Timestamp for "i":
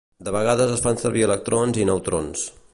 1.85-1.89